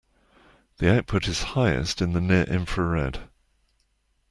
[0.77, 3.19] The output is highest in the near infrared.